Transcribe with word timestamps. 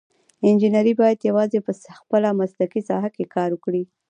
انجینر 0.47 0.85
باید 1.01 1.25
یوازې 1.29 1.59
په 1.67 1.71
خپله 1.99 2.29
مسلکي 2.41 2.81
ساحه 2.89 3.09
کې 3.15 3.31
کار 3.35 3.49
وکړي. 3.53 3.83